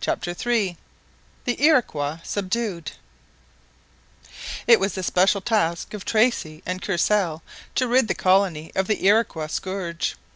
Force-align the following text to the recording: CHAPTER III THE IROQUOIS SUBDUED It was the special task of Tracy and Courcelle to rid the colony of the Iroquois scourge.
CHAPTER 0.00 0.36
III 0.40 0.78
THE 1.46 1.60
IROQUOIS 1.60 2.20
SUBDUED 2.22 2.92
It 4.68 4.78
was 4.78 4.94
the 4.94 5.02
special 5.02 5.40
task 5.40 5.94
of 5.94 6.04
Tracy 6.04 6.62
and 6.64 6.80
Courcelle 6.80 7.42
to 7.74 7.88
rid 7.88 8.06
the 8.06 8.14
colony 8.14 8.70
of 8.76 8.86
the 8.86 9.04
Iroquois 9.04 9.48
scourge. 9.48 10.14